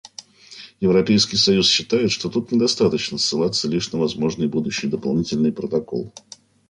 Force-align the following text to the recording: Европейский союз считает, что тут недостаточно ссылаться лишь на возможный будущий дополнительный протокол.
Европейский 0.79 1.35
союз 1.37 1.69
считает, 1.69 2.11
что 2.11 2.27
тут 2.31 2.51
недостаточно 2.51 3.19
ссылаться 3.19 3.67
лишь 3.67 3.91
на 3.91 3.99
возможный 3.99 4.47
будущий 4.47 4.87
дополнительный 4.87 5.53
протокол. 5.53 6.11